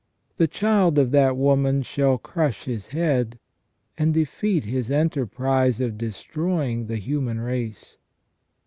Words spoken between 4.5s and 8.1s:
his enterprise of destroying the human race.